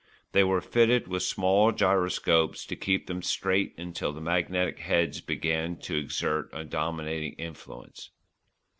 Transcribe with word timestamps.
They 0.31 0.43
were 0.43 0.61
fitted 0.61 1.07
with 1.07 1.21
small 1.21 1.71
gyroscopes 1.71 2.65
to 2.65 2.75
keep 2.75 3.05
them 3.05 3.21
straight 3.21 3.77
until 3.77 4.11
the 4.11 4.19
magnetic 4.19 4.79
heads 4.79 5.21
began 5.21 5.75
to 5.81 5.95
exert 5.95 6.49
a 6.51 6.63
dominating 6.63 7.33
influence. 7.33 8.09